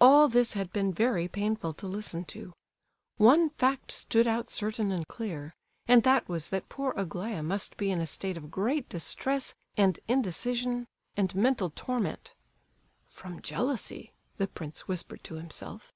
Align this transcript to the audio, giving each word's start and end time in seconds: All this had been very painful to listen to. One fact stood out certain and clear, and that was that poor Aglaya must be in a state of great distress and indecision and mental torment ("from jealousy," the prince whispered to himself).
All 0.00 0.26
this 0.26 0.54
had 0.54 0.72
been 0.72 0.92
very 0.92 1.28
painful 1.28 1.72
to 1.74 1.86
listen 1.86 2.24
to. 2.24 2.52
One 3.18 3.50
fact 3.50 3.92
stood 3.92 4.26
out 4.26 4.48
certain 4.50 4.90
and 4.90 5.06
clear, 5.06 5.54
and 5.86 6.02
that 6.02 6.28
was 6.28 6.48
that 6.50 6.68
poor 6.68 6.92
Aglaya 6.96 7.40
must 7.40 7.76
be 7.76 7.92
in 7.92 8.00
a 8.00 8.04
state 8.08 8.36
of 8.36 8.50
great 8.50 8.88
distress 8.88 9.54
and 9.76 10.00
indecision 10.08 10.88
and 11.16 11.32
mental 11.36 11.70
torment 11.70 12.34
("from 13.06 13.40
jealousy," 13.42 14.10
the 14.38 14.48
prince 14.48 14.88
whispered 14.88 15.22
to 15.22 15.36
himself). 15.36 15.92